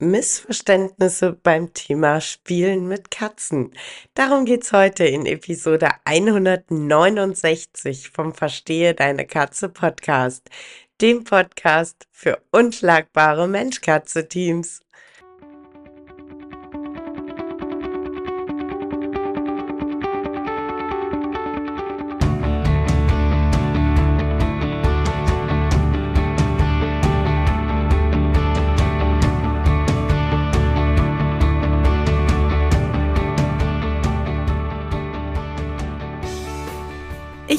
[0.00, 3.72] Missverständnisse beim Thema Spielen mit Katzen.
[4.14, 10.50] Darum geht's heute in Episode 169 vom Verstehe deine Katze Podcast,
[11.00, 14.82] dem Podcast für unschlagbare Mensch-Katze-Teams.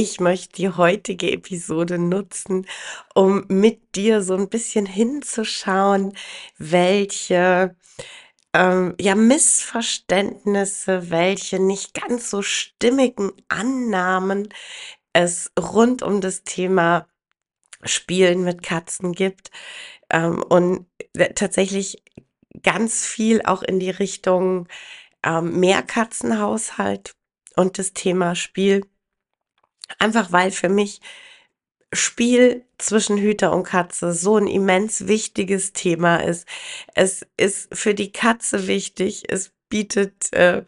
[0.00, 2.68] Ich möchte die heutige Episode nutzen,
[3.16, 6.16] um mit dir so ein bisschen hinzuschauen,
[6.56, 7.74] welche
[8.54, 14.50] ähm, ja Missverständnisse, welche nicht ganz so stimmigen Annahmen
[15.14, 17.08] es rund um das Thema
[17.82, 19.50] Spielen mit Katzen gibt
[20.10, 20.86] ähm, und
[21.34, 22.04] tatsächlich
[22.62, 24.68] ganz viel auch in die Richtung
[25.24, 27.16] ähm, Mehrkatzenhaushalt
[27.56, 28.82] und das Thema Spiel
[29.98, 31.00] Einfach weil für mich
[31.92, 36.46] Spiel zwischen Hüter und Katze so ein immens wichtiges Thema ist.
[36.94, 39.24] Es ist für die Katze wichtig.
[39.28, 40.64] Es bietet äh,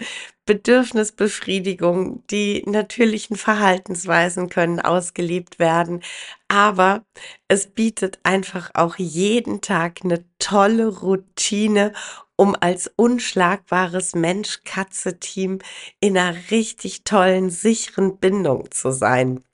[0.46, 2.26] Bedürfnisbefriedigung.
[2.28, 6.02] Die natürlichen Verhaltensweisen können ausgelebt werden.
[6.48, 7.04] Aber
[7.48, 11.92] es bietet einfach auch jeden Tag eine tolle Routine,
[12.40, 15.58] um als unschlagbares Mensch-Katze-Team
[16.00, 19.44] in einer richtig tollen, sicheren Bindung zu sein.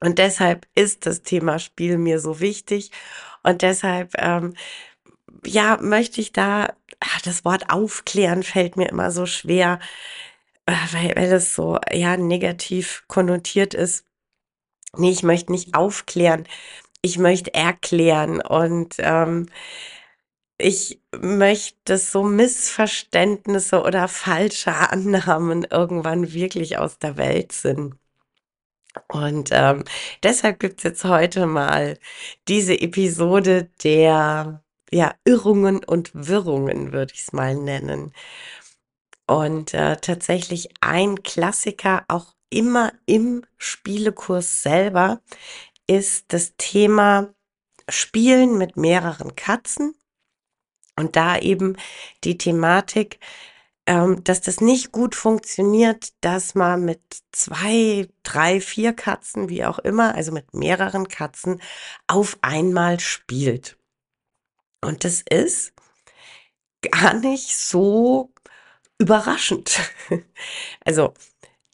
[0.00, 2.90] Und deshalb ist das Thema Spiel mir so wichtig.
[3.42, 4.52] Und deshalb, ähm,
[5.46, 9.78] ja, möchte ich da, ach, das Wort aufklären fällt mir immer so schwer,
[10.66, 14.04] äh, weil, weil das so, ja, negativ konnotiert ist.
[14.94, 16.46] Nee, ich möchte nicht aufklären,
[17.00, 18.42] ich möchte erklären.
[18.42, 19.46] Und ähm,
[20.60, 27.96] ich möchte so Missverständnisse oder falsche Annahmen irgendwann wirklich aus der Welt sind.
[29.08, 29.84] Und ähm,
[30.22, 31.98] deshalb gibt's jetzt heute mal
[32.48, 38.12] diese Episode der ja, Irrungen und Wirrungen, würde ich es mal nennen.
[39.26, 45.20] Und äh, tatsächlich ein Klassiker, auch immer im Spielekurs selber,
[45.86, 47.32] ist das Thema
[47.88, 49.94] Spielen mit mehreren Katzen
[50.96, 51.76] und da eben
[52.24, 53.18] die Thematik,
[53.86, 57.00] ähm, dass das nicht gut funktioniert, dass man mit
[57.32, 61.60] zwei, drei, vier Katzen, wie auch immer, also mit mehreren Katzen
[62.06, 63.78] auf einmal spielt.
[64.80, 65.72] Und das ist
[66.82, 68.32] gar nicht so
[68.98, 69.80] überraschend.
[70.84, 71.14] Also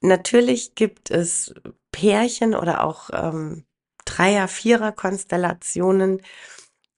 [0.00, 1.54] natürlich gibt es
[1.92, 3.64] Pärchen oder auch ähm,
[4.04, 6.22] Dreier-, Vierer-Konstellationen,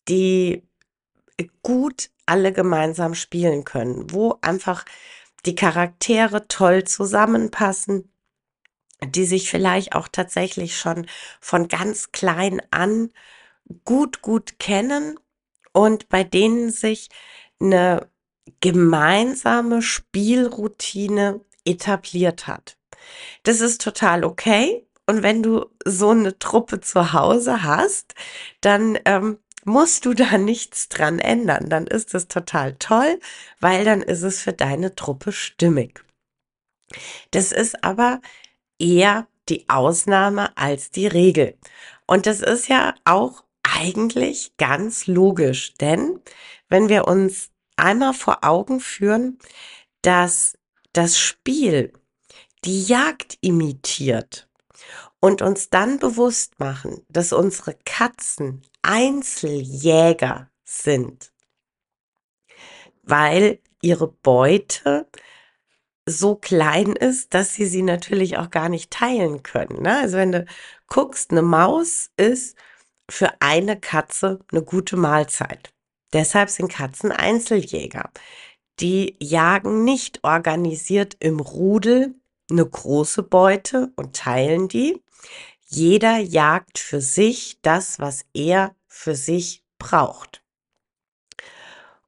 [0.08, 0.62] die
[1.62, 4.84] gut alle gemeinsam spielen können, wo einfach
[5.46, 8.12] die Charaktere toll zusammenpassen,
[9.04, 11.06] die sich vielleicht auch tatsächlich schon
[11.40, 13.12] von ganz klein an
[13.84, 15.18] gut, gut kennen
[15.72, 17.08] und bei denen sich
[17.60, 18.08] eine
[18.60, 22.76] gemeinsame Spielroutine etabliert hat.
[23.42, 24.86] Das ist total okay.
[25.06, 28.14] Und wenn du so eine Truppe zu Hause hast,
[28.60, 31.68] dann ähm, musst du da nichts dran ändern.
[31.68, 33.20] Dann ist es total toll,
[33.60, 36.04] weil dann ist es für deine Truppe stimmig.
[37.30, 38.20] Das ist aber
[38.78, 41.56] eher die Ausnahme als die Regel.
[42.06, 46.20] Und das ist ja auch eigentlich ganz logisch, denn
[46.68, 49.38] wenn wir uns einmal vor Augen führen,
[50.02, 50.56] dass
[50.92, 51.92] das Spiel
[52.64, 54.47] die Jagd imitiert
[55.20, 61.32] und uns dann bewusst machen, dass unsere Katzen Einzeljäger sind,
[63.02, 65.06] weil ihre Beute
[66.06, 69.82] so klein ist, dass sie sie natürlich auch gar nicht teilen können.
[69.82, 69.98] Ne?
[69.98, 70.46] Also wenn du
[70.86, 72.56] guckst, eine Maus ist
[73.10, 75.72] für eine Katze eine gute Mahlzeit.
[76.12, 78.10] Deshalb sind Katzen Einzeljäger.
[78.80, 82.14] Die jagen nicht organisiert im Rudel
[82.50, 85.02] eine große Beute und teilen die.
[85.66, 90.42] Jeder jagt für sich das, was er für sich braucht.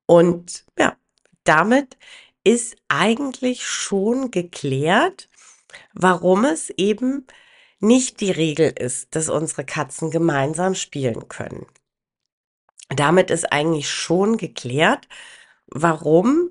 [0.06, 0.96] Und ja,
[1.44, 1.96] damit
[2.42, 5.28] ist eigentlich schon geklärt,
[5.92, 7.26] warum es eben
[7.80, 11.66] nicht die Regel ist, dass unsere Katzen gemeinsam spielen können.
[12.88, 15.06] Damit ist eigentlich schon geklärt,
[15.66, 16.50] warum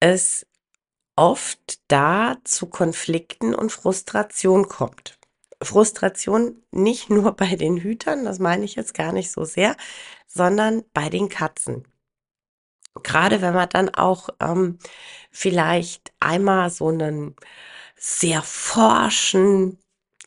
[0.00, 0.46] es
[1.18, 5.18] oft da zu Konflikten und Frustration kommt.
[5.60, 9.76] Frustration nicht nur bei den Hütern, das meine ich jetzt gar nicht so sehr,
[10.26, 11.86] sondern bei den Katzen.
[13.02, 14.78] Gerade wenn man dann auch ähm,
[15.30, 17.34] vielleicht einmal so einen
[17.96, 19.78] sehr forschen,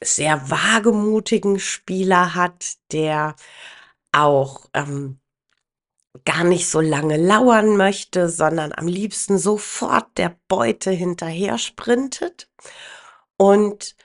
[0.02, 3.36] sehr wagemutigen Spieler hat, der
[4.12, 5.21] auch ähm,
[6.25, 12.50] gar nicht so lange lauern möchte, sondern am liebsten sofort der Beute hinterher sprintet
[13.38, 13.96] und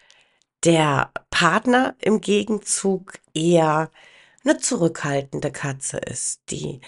[0.64, 3.91] der Partner im Gegenzug eher
[4.44, 6.81] eine zurückhaltende Katze ist, die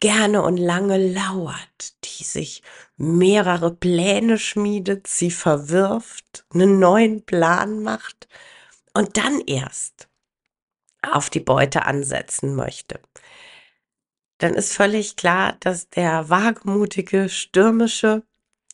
[0.00, 2.62] gerne und lange lauert, die sich
[2.96, 8.28] mehrere Pläne schmiedet, sie verwirft, einen neuen Plan macht
[8.92, 10.08] und dann erst
[11.02, 13.00] auf die Beute ansetzen möchte.
[14.38, 18.22] Dann ist völlig klar, dass der wagemutige, stürmische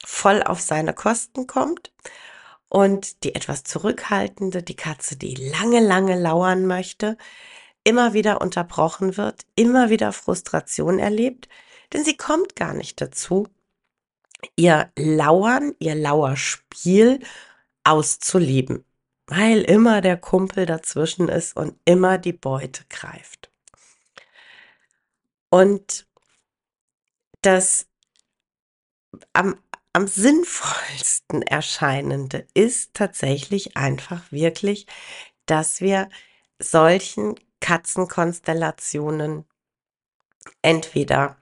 [0.04, 1.92] voll auf seine Kosten kommt
[2.68, 7.16] und die etwas zurückhaltende, die Katze, die lange, lange lauern möchte,
[7.84, 11.48] immer wieder unterbrochen wird, immer wieder Frustration erlebt,
[11.92, 13.48] denn sie kommt gar nicht dazu,
[14.56, 17.20] ihr Lauern, ihr Lauerspiel
[17.84, 18.84] auszuleben,
[19.26, 23.41] weil immer der Kumpel dazwischen ist und immer die Beute greift.
[25.52, 26.06] Und
[27.42, 27.86] das
[29.34, 29.62] am,
[29.92, 34.86] am sinnvollsten erscheinende ist tatsächlich einfach wirklich,
[35.44, 36.08] dass wir
[36.58, 39.44] solchen Katzenkonstellationen
[40.62, 41.36] entweder,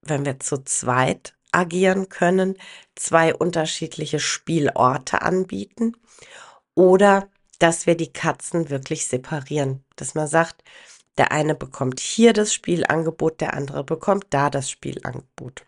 [0.00, 2.58] wenn wir zu zweit agieren können,
[2.96, 5.96] zwei unterschiedliche Spielorte anbieten
[6.74, 7.30] oder
[7.60, 10.64] dass wir die Katzen wirklich separieren, dass man sagt,
[11.18, 15.64] der eine bekommt hier das Spielangebot, der andere bekommt da das Spielangebot.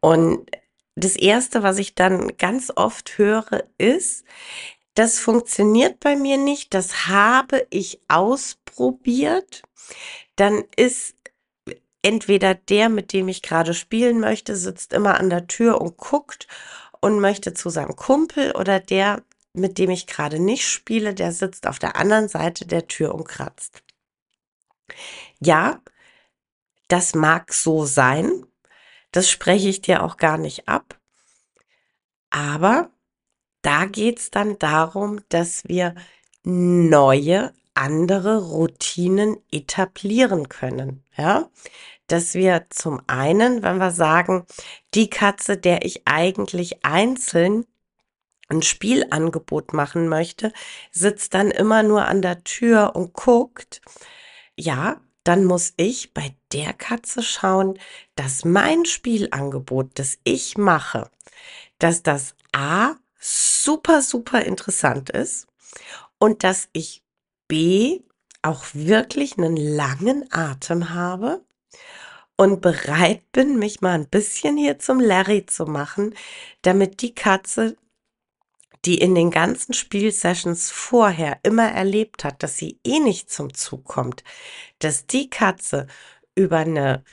[0.00, 0.50] Und
[0.94, 4.24] das Erste, was ich dann ganz oft höre, ist,
[4.94, 9.62] das funktioniert bei mir nicht, das habe ich ausprobiert,
[10.36, 11.16] dann ist
[12.02, 16.46] entweder der, mit dem ich gerade spielen möchte, sitzt immer an der Tür und guckt
[17.00, 19.22] und möchte zu seinem Kumpel oder der,
[19.54, 23.28] mit dem ich gerade nicht spiele, der sitzt auf der anderen Seite der Tür und
[23.28, 23.82] kratzt.
[25.40, 25.80] Ja,
[26.88, 28.46] das mag so sein.
[29.10, 30.98] Das spreche ich dir auch gar nicht ab.
[32.30, 32.90] Aber
[33.62, 35.94] da geht's dann darum, dass wir
[36.42, 41.04] neue, andere Routinen etablieren können.
[41.16, 41.50] Ja,
[42.06, 44.44] dass wir zum einen, wenn wir sagen,
[44.94, 47.66] die Katze, der ich eigentlich einzeln
[48.48, 50.52] ein Spielangebot machen möchte,
[50.90, 53.80] sitzt dann immer nur an der Tür und guckt,
[54.56, 57.78] ja, dann muss ich bei der Katze schauen,
[58.16, 61.10] dass mein Spielangebot, das ich mache,
[61.78, 65.46] dass das A super, super interessant ist
[66.18, 67.02] und dass ich
[67.46, 68.00] B
[68.42, 71.44] auch wirklich einen langen Atem habe
[72.36, 76.14] und bereit bin, mich mal ein bisschen hier zum Larry zu machen,
[76.62, 77.76] damit die Katze,
[78.84, 83.84] die in den ganzen Spielsessions vorher immer erlebt hat, dass sie eh nicht zum Zug
[83.84, 84.24] kommt,
[84.80, 85.86] dass die Katze
[86.34, 87.04] über eine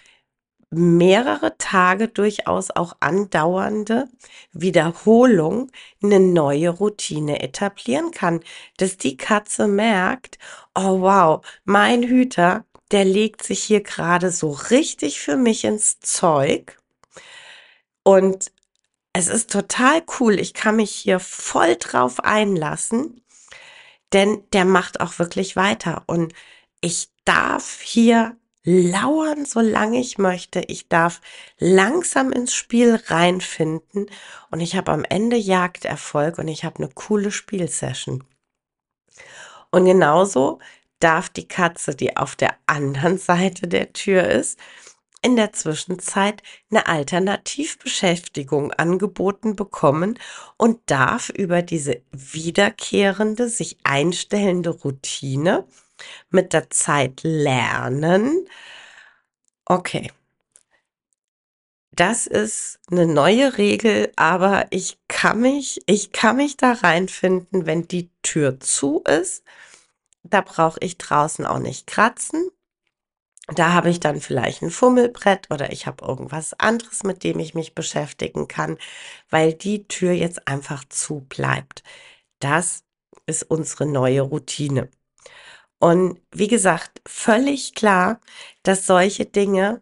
[0.71, 4.07] mehrere Tage durchaus auch andauernde
[4.51, 5.71] Wiederholung
[6.03, 8.41] eine neue Routine etablieren kann,
[8.77, 10.37] dass die Katze merkt,
[10.75, 16.77] oh wow, mein Hüter, der legt sich hier gerade so richtig für mich ins Zeug
[18.03, 18.51] und
[19.13, 23.21] es ist total cool, ich kann mich hier voll drauf einlassen,
[24.13, 26.33] denn der macht auch wirklich weiter und
[26.81, 30.61] ich darf hier lauern, solange ich möchte.
[30.67, 31.21] Ich darf
[31.57, 34.09] langsam ins Spiel reinfinden
[34.51, 38.23] und ich habe am Ende Jagderfolg und ich habe eine coole Spielsession.
[39.71, 40.59] Und genauso
[40.99, 44.59] darf die Katze, die auf der anderen Seite der Tür ist,
[45.21, 50.17] in der Zwischenzeit eine Alternativbeschäftigung angeboten bekommen
[50.57, 55.65] und darf über diese wiederkehrende, sich einstellende Routine
[56.29, 58.47] mit der Zeit lernen,
[59.65, 60.11] okay,
[61.91, 67.89] das ist eine neue Regel, aber ich kann mich, ich kann mich da reinfinden, wenn
[67.89, 69.43] die Tür zu ist.
[70.23, 72.49] Da brauche ich draußen auch nicht kratzen.
[73.55, 77.55] Da habe ich dann vielleicht ein Fummelbrett oder ich habe irgendwas anderes, mit dem ich
[77.55, 78.77] mich beschäftigen kann,
[79.29, 81.83] weil die Tür jetzt einfach zu bleibt.
[82.39, 82.83] Das
[83.25, 84.89] ist unsere neue Routine.
[85.79, 88.19] Und wie gesagt, völlig klar,
[88.63, 89.81] dass solche Dinge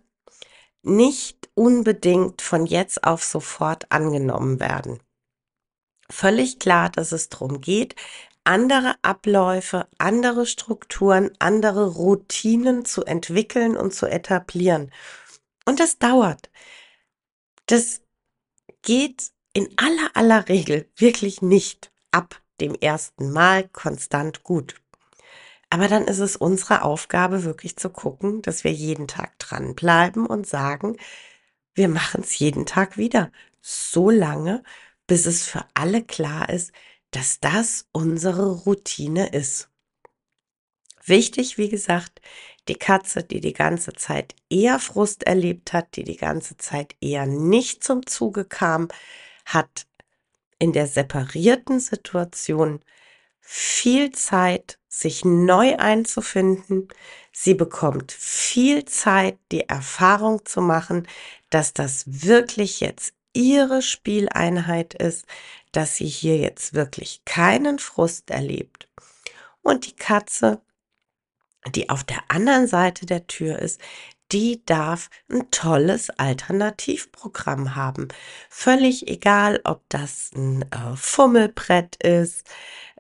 [0.84, 5.00] nicht unbedingt von jetzt auf sofort angenommen werden.
[6.10, 7.96] Völlig klar, dass es darum geht,
[8.48, 14.92] andere Abläufe, andere Strukturen, andere Routinen zu entwickeln und zu etablieren.
[15.66, 16.50] Und das dauert.
[17.66, 18.02] Das
[18.84, 24.76] geht in aller aller Regel wirklich nicht ab dem ersten Mal konstant gut.
[25.70, 30.48] Aber dann ist es unsere Aufgabe, wirklich zu gucken, dass wir jeden Tag dranbleiben und
[30.48, 30.96] sagen,
[31.74, 33.30] wir machen es jeden Tag wieder.
[33.62, 34.64] So lange,
[35.06, 36.72] bis es für alle klar ist,
[37.12, 39.70] dass das unsere Routine ist.
[41.06, 42.22] Wichtig, wie gesagt,
[42.68, 47.26] die Katze, die die ganze Zeit eher Frust erlebt hat, die die ganze Zeit eher
[47.26, 48.90] nicht zum Zuge kam,
[49.46, 49.88] hat
[50.60, 52.82] in der separierten Situation
[53.40, 56.90] viel Zeit, sich neu einzufinden.
[57.32, 61.08] Sie bekommt viel Zeit, die Erfahrung zu machen,
[61.50, 65.26] dass das wirklich jetzt ihre Spieleinheit ist,
[65.78, 68.90] dass sie hier jetzt wirklich keinen Frust erlebt.
[69.62, 70.60] Und die Katze,
[71.76, 73.80] die auf der anderen Seite der Tür ist,
[74.32, 78.08] die darf ein tolles Alternativprogramm haben.
[78.50, 82.48] Völlig egal, ob das ein äh, Fummelbrett ist,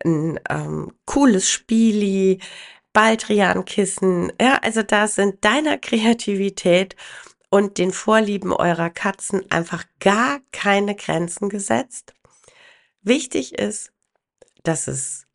[0.06, 2.40] ein ähm, cooles Spieli,
[2.94, 4.32] Baldriankissen.
[4.40, 6.96] Ja, also da sind deiner Kreativität
[7.50, 12.14] und den Vorlieben eurer Katzen einfach gar keine Grenzen gesetzt.
[13.08, 13.94] Wichtig ist,
[14.64, 15.28] dass es,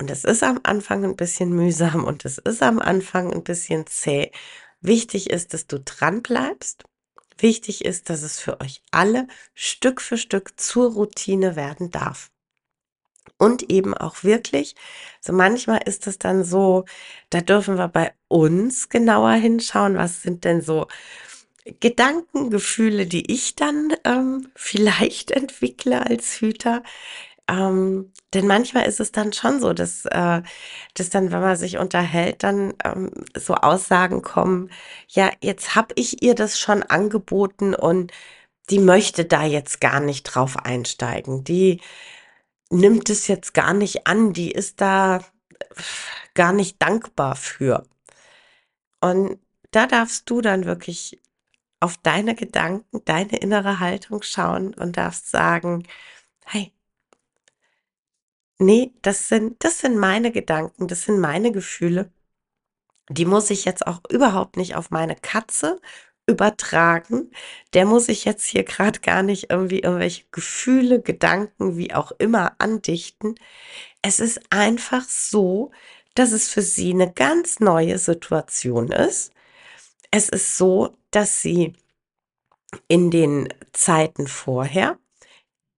[0.00, 3.88] und es ist am Anfang ein bisschen mühsam und es ist am Anfang ein bisschen
[3.88, 4.30] zäh,
[4.80, 6.84] wichtig ist, dass du dran bleibst.
[7.36, 12.30] Wichtig ist, dass es für euch alle Stück für Stück zur Routine werden darf.
[13.36, 14.76] Und eben auch wirklich,
[15.20, 16.84] so manchmal ist es dann so,
[17.30, 20.86] da dürfen wir bei uns genauer hinschauen, was sind denn so
[21.80, 26.82] Gedanken, Gefühle, die ich dann ähm, vielleicht entwickle als Hüter.
[27.48, 30.42] Ähm, denn manchmal ist es dann schon so, dass, äh,
[30.94, 34.70] dass dann, wenn man sich unterhält, dann ähm, so Aussagen kommen,
[35.08, 38.12] ja, jetzt habe ich ihr das schon angeboten und
[38.70, 41.42] die möchte da jetzt gar nicht drauf einsteigen.
[41.44, 41.80] Die
[42.70, 45.20] nimmt es jetzt gar nicht an, die ist da
[46.34, 47.84] gar nicht dankbar für.
[49.00, 49.38] Und
[49.70, 51.20] da darfst du dann wirklich
[51.80, 55.86] auf deine Gedanken, deine innere Haltung schauen und darfst sagen,
[56.46, 56.72] hey,
[58.58, 62.12] nee, das sind, das sind meine Gedanken, das sind meine Gefühle.
[63.10, 65.80] Die muss ich jetzt auch überhaupt nicht auf meine Katze
[66.26, 67.30] übertragen.
[67.74, 72.54] Der muss ich jetzt hier gerade gar nicht irgendwie irgendwelche Gefühle, Gedanken, wie auch immer
[72.58, 73.34] andichten.
[74.02, 75.72] Es ist einfach so,
[76.14, 79.32] dass es für sie eine ganz neue Situation ist.
[80.10, 81.74] Es ist so, dass sie
[82.88, 84.98] in den Zeiten vorher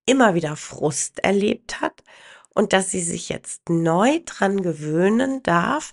[0.07, 2.03] immer wieder Frust erlebt hat
[2.55, 5.93] und dass sie sich jetzt neu dran gewöhnen darf,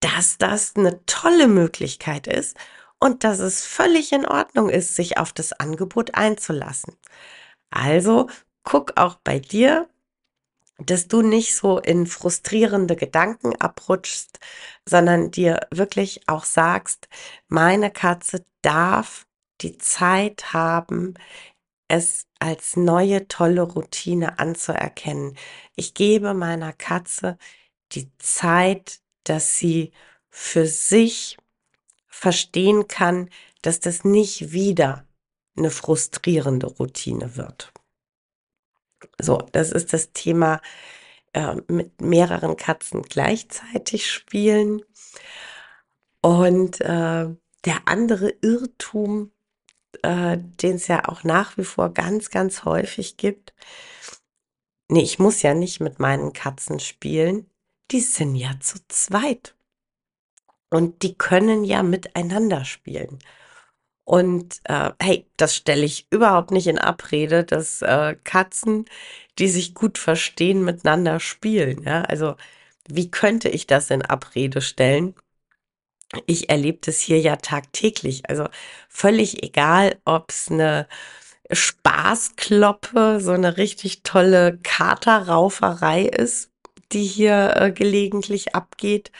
[0.00, 2.56] dass das eine tolle Möglichkeit ist
[2.98, 6.96] und dass es völlig in Ordnung ist, sich auf das Angebot einzulassen.
[7.70, 8.28] Also
[8.64, 9.88] guck auch bei dir,
[10.86, 14.38] dass du nicht so in frustrierende Gedanken abrutschst,
[14.88, 17.08] sondern dir wirklich auch sagst,
[17.48, 19.26] meine Katze darf
[19.60, 21.14] die Zeit haben,
[21.88, 25.36] es als neue tolle Routine anzuerkennen.
[25.76, 27.36] Ich gebe meiner Katze
[27.92, 29.92] die Zeit, dass sie
[30.30, 31.36] für sich
[32.06, 33.28] verstehen kann,
[33.60, 35.06] dass das nicht wieder
[35.56, 37.72] eine frustrierende Routine wird.
[39.20, 40.60] So, das ist das Thema
[41.32, 44.82] äh, mit mehreren Katzen gleichzeitig spielen.
[46.20, 47.28] Und äh,
[47.64, 49.32] der andere Irrtum,
[50.02, 53.54] äh, den es ja auch nach wie vor ganz, ganz häufig gibt.
[54.88, 57.50] Nee, ich muss ja nicht mit meinen Katzen spielen.
[57.90, 59.56] Die sind ja zu zweit.
[60.70, 63.18] Und die können ja miteinander spielen.
[64.04, 68.86] Und äh, hey, das stelle ich überhaupt nicht in Abrede, dass äh, Katzen,
[69.38, 71.82] die sich gut verstehen, miteinander spielen.
[71.84, 72.02] Ja?
[72.02, 72.36] Also
[72.88, 75.14] wie könnte ich das in Abrede stellen?
[76.26, 78.28] ich erlebe das hier ja tagtäglich.
[78.28, 78.48] Also
[78.88, 80.88] völlig egal, ob es eine
[81.50, 86.50] Spaßkloppe, so eine richtig tolle Katerrauferei ist,
[86.92, 89.12] die hier äh, gelegentlich abgeht,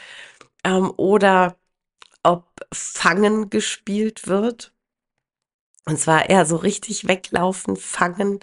[0.63, 1.57] ähm, oder
[2.23, 4.72] ob Fangen gespielt wird.
[5.85, 8.39] Und zwar eher so richtig weglaufen, fangen,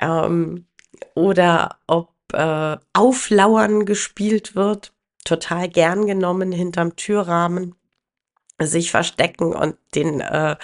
[0.00, 0.66] ähm,
[1.14, 4.92] oder ob äh, Auflauern gespielt wird,
[5.24, 7.74] total gern genommen hinterm Türrahmen,
[8.60, 10.56] sich verstecken und den äh,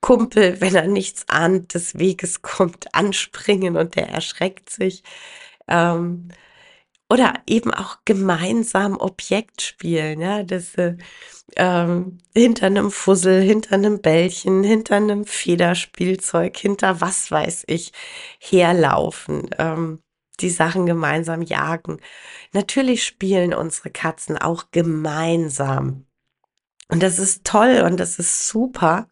[0.00, 5.02] Kumpel, wenn er nichts ahnt, des Weges kommt, anspringen und der erschreckt sich.
[5.66, 6.28] Ähm,
[7.10, 10.96] oder eben auch gemeinsam Objekt spielen, ja, das äh,
[11.56, 17.92] ähm, hinter einem Fussel, hinter einem Bällchen, hinter einem Federspielzeug, hinter was weiß ich,
[18.38, 20.02] herlaufen, ähm,
[20.40, 22.00] die Sachen gemeinsam jagen.
[22.52, 26.06] Natürlich spielen unsere Katzen auch gemeinsam.
[26.88, 29.08] Und das ist toll und das ist super.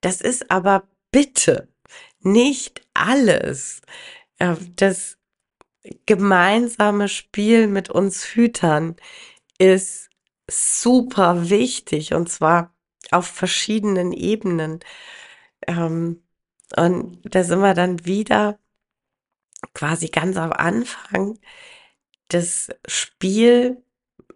[0.00, 1.68] Das ist aber bitte
[2.20, 3.80] nicht alles.
[4.38, 5.15] Äh, das
[6.06, 8.96] gemeinsame Spiel mit uns Hütern
[9.58, 10.10] ist
[10.48, 12.74] super wichtig und zwar
[13.10, 14.80] auf verschiedenen Ebenen.
[15.66, 16.22] Ähm,
[16.76, 18.58] und da sind wir dann wieder
[19.74, 21.38] quasi ganz am Anfang.
[22.28, 23.82] Das Spiel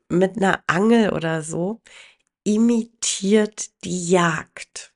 [0.09, 1.81] mit einer Angel oder so
[2.45, 4.93] imitiert die Jagd.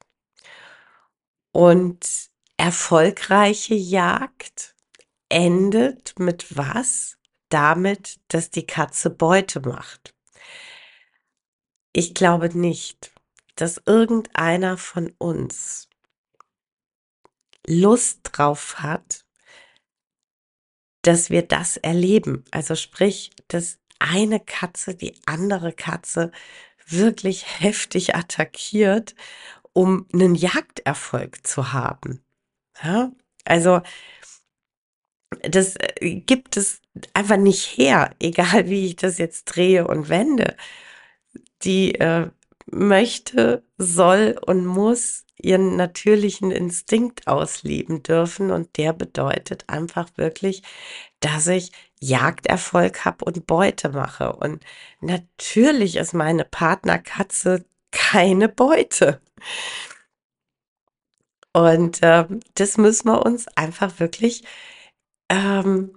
[1.53, 4.74] Und erfolgreiche Jagd
[5.35, 7.19] endet mit was?
[7.49, 10.15] Damit, dass die Katze Beute macht.
[11.93, 13.13] Ich glaube nicht,
[13.57, 15.89] dass irgendeiner von uns
[17.67, 19.25] Lust drauf hat,
[21.03, 22.45] dass wir das erleben.
[22.51, 26.31] Also sprich, dass eine Katze die andere Katze
[26.87, 29.15] wirklich heftig attackiert,
[29.73, 32.25] um einen Jagderfolg zu haben.
[32.83, 33.13] Ja?
[33.45, 33.83] Also
[35.43, 36.81] das äh, gibt es
[37.13, 40.57] einfach nicht her, egal wie ich das jetzt drehe und wende.
[41.63, 42.31] Die äh,
[42.67, 50.63] möchte, soll und muss ihren natürlichen Instinkt ausleben dürfen und der bedeutet einfach wirklich,
[51.21, 54.35] dass ich Jagderfolg habe und Beute mache.
[54.35, 54.65] Und
[55.01, 59.21] natürlich ist meine Partnerkatze keine Beute.
[61.53, 64.45] Und äh, das müssen wir uns einfach wirklich
[65.35, 65.93] ähm,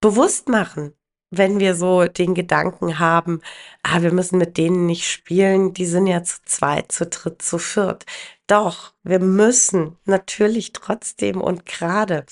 [0.00, 0.94] bewusst machen,
[1.30, 3.40] wenn wir so den Gedanken haben,
[3.82, 7.58] ah, wir müssen mit denen nicht spielen, die sind ja zu zweit, zu dritt, zu
[7.58, 8.04] viert.
[8.48, 12.26] Doch, wir müssen natürlich trotzdem und gerade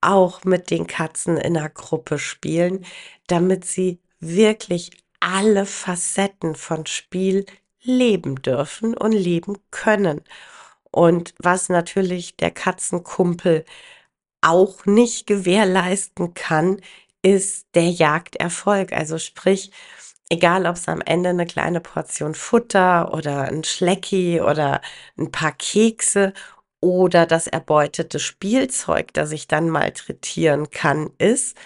[0.00, 2.84] auch mit den Katzen in der Gruppe spielen,
[3.28, 7.46] damit sie wirklich alle Facetten von Spiel
[7.82, 10.22] leben dürfen und leben können.
[10.90, 13.64] Und was natürlich der Katzenkumpel
[14.42, 16.80] auch nicht gewährleisten kann,
[17.22, 18.92] ist der Jagderfolg.
[18.92, 19.70] Also sprich,
[20.30, 24.80] egal ob es am Ende eine kleine Portion Futter oder ein Schlecki oder
[25.18, 26.32] ein paar Kekse
[26.80, 31.56] oder das erbeutete Spielzeug, das ich dann malträtieren kann, ist,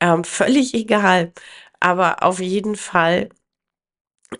[0.00, 1.32] ähm, völlig egal.
[1.80, 3.30] Aber auf jeden Fall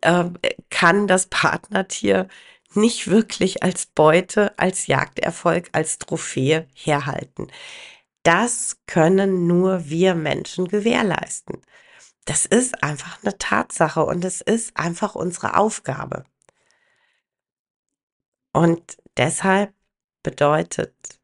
[0.02, 0.38] ähm,
[0.70, 2.28] kann das Partnertier
[2.76, 7.48] nicht wirklich als Beute, als Jagderfolg, als Trophäe herhalten.
[8.22, 11.62] Das können nur wir Menschen gewährleisten.
[12.24, 16.24] Das ist einfach eine Tatsache und es ist einfach unsere Aufgabe.
[18.52, 19.72] Und deshalb
[20.22, 21.20] bedeutet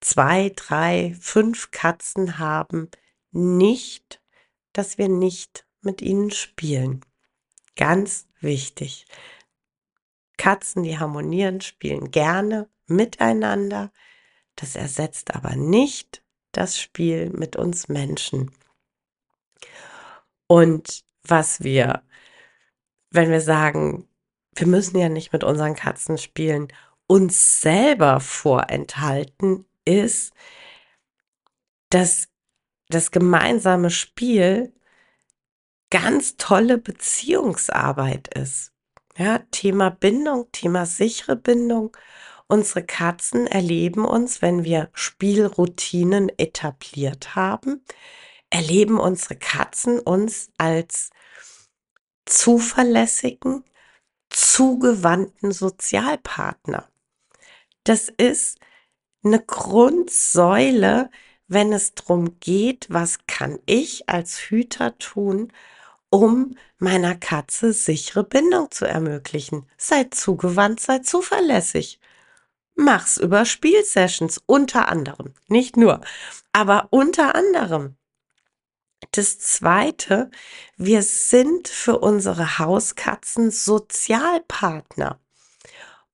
[0.00, 2.90] zwei, drei, fünf Katzen haben
[3.30, 4.20] nicht,
[4.72, 7.04] dass wir nicht mit ihnen spielen.
[7.76, 9.06] Ganz wichtig.
[10.40, 13.92] Katzen, die harmonieren, spielen gerne miteinander.
[14.56, 16.22] Das ersetzt aber nicht
[16.52, 18.50] das Spiel mit uns Menschen.
[20.46, 22.02] Und was wir,
[23.10, 24.08] wenn wir sagen,
[24.54, 26.68] wir müssen ja nicht mit unseren Katzen spielen,
[27.06, 30.32] uns selber vorenthalten, ist,
[31.90, 32.28] dass
[32.88, 34.72] das gemeinsame Spiel
[35.90, 38.69] ganz tolle Beziehungsarbeit ist.
[39.20, 41.94] Ja, Thema Bindung, Thema sichere Bindung.
[42.46, 47.84] Unsere Katzen erleben uns, wenn wir Spielroutinen etabliert haben,
[48.48, 51.10] erleben unsere Katzen uns als
[52.24, 53.62] zuverlässigen,
[54.30, 56.88] zugewandten Sozialpartner.
[57.84, 58.58] Das ist
[59.22, 61.10] eine Grundsäule,
[61.46, 65.52] wenn es darum geht, was kann ich als Hüter tun,
[66.10, 69.66] um meiner Katze sichere Bindung zu ermöglichen.
[69.76, 72.00] Sei zugewandt, sei zuverlässig.
[72.74, 76.00] Mach's über Spielsessions unter anderem, nicht nur,
[76.52, 77.96] aber unter anderem.
[79.12, 80.30] Das zweite,
[80.76, 85.18] wir sind für unsere Hauskatzen Sozialpartner.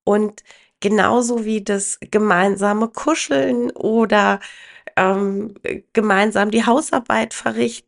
[0.03, 0.43] Und
[0.79, 4.39] genauso wie das gemeinsame Kuscheln oder
[4.95, 5.53] ähm,
[5.93, 7.86] gemeinsam die Hausarbeit verrichten,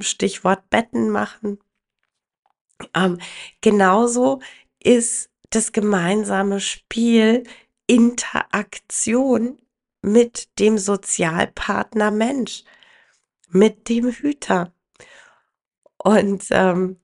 [0.00, 1.58] Stichwort Betten machen.
[2.94, 3.18] Ähm,
[3.60, 4.40] genauso
[4.82, 7.44] ist das gemeinsame Spiel
[7.86, 9.60] Interaktion
[10.02, 12.64] mit dem Sozialpartner Mensch,
[13.48, 14.72] mit dem Hüter.
[15.98, 17.00] Und ähm,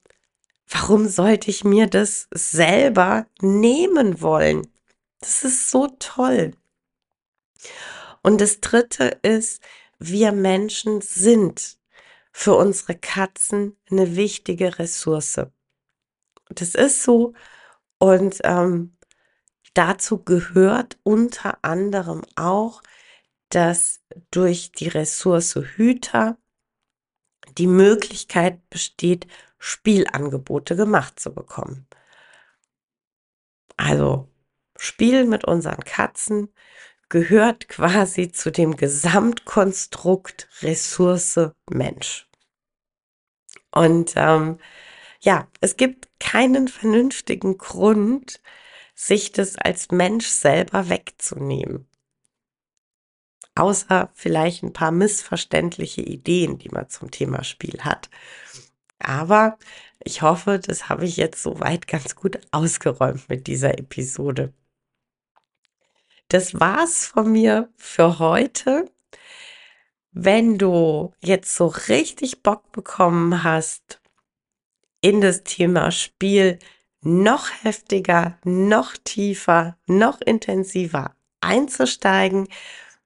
[0.69, 4.69] warum sollte ich mir das selber nehmen wollen?
[5.21, 6.53] Das ist so toll.
[8.23, 9.63] Und das Dritte ist,
[9.99, 11.79] wir Menschen sind
[12.39, 15.41] für unsere Katzen eine wichtige Ressource.
[16.51, 17.33] Das ist so.
[17.99, 18.95] Und ähm,
[19.73, 22.83] dazu gehört unter anderem auch,
[23.49, 26.37] dass durch die Ressource Hüter
[27.57, 29.27] die Möglichkeit besteht,
[29.59, 31.89] Spielangebote gemacht zu bekommen.
[33.79, 34.29] Also
[34.77, 36.53] Spielen mit unseren Katzen
[37.09, 42.29] gehört quasi zu dem Gesamtkonstrukt Ressource Mensch.
[43.71, 44.59] Und ähm,
[45.21, 48.41] ja, es gibt keinen vernünftigen Grund,
[48.95, 51.87] sich das als Mensch selber wegzunehmen.
[53.55, 58.11] Außer vielleicht ein paar missverständliche Ideen, die man zum Thema Spiel hat.
[58.99, 59.59] Aber
[60.03, 64.53] ich hoffe, das habe ich jetzt soweit ganz gut ausgeräumt mit dieser Episode.
[66.29, 68.91] Das war's von mir für heute.
[70.11, 74.01] Wenn du jetzt so richtig Bock bekommen hast,
[75.01, 76.59] in das Thema Spiel
[77.01, 82.49] noch heftiger, noch tiefer, noch intensiver einzusteigen.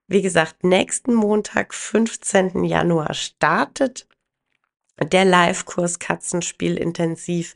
[0.07, 2.65] Wie gesagt, nächsten Montag, 15.
[2.65, 4.07] Januar startet
[5.03, 7.55] der Live-Kurs Katzenspiel intensiv.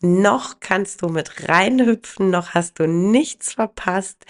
[0.00, 4.24] Noch kannst du mit reinhüpfen, noch hast du nichts verpasst.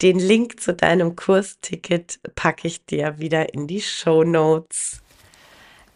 [0.00, 5.02] Den Link zu deinem Kursticket packe ich dir wieder in die Show Notes.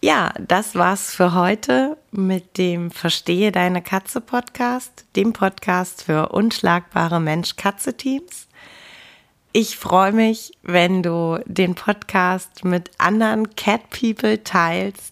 [0.05, 7.21] Ja, das war's für heute mit dem Verstehe deine Katze Podcast, dem Podcast für unschlagbare
[7.21, 8.49] Mensch-Katze-Teams.
[9.53, 15.12] Ich freue mich, wenn du den Podcast mit anderen Cat People teilst,